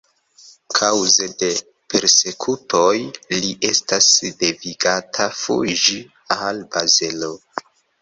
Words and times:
Kaŭze 0.77 1.27
de 1.41 1.49
persekutoj 1.95 2.95
li 3.35 3.53
estas 3.71 4.09
devigata 4.43 5.31
fuĝi 5.45 6.03
al 6.41 6.67
Bazelo. 6.75 7.35